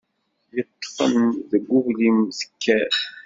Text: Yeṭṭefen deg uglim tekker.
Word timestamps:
Yeṭṭefen 0.55 1.23
deg 1.51 1.63
uglim 1.77 2.19
tekker. 2.39 2.93